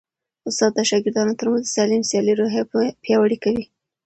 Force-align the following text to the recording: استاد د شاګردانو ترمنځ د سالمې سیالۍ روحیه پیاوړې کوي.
استاد 0.49 0.71
د 0.75 0.79
شاګردانو 0.89 1.37
ترمنځ 1.39 1.63
د 1.67 1.73
سالمې 1.75 2.07
سیالۍ 2.11 2.33
روحیه 2.39 2.63
پیاوړې 3.03 3.37
کوي. 3.43 3.63